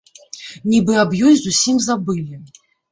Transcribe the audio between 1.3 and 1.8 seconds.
зусім